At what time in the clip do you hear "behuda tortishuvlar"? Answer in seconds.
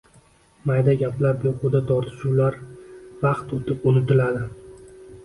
1.43-2.57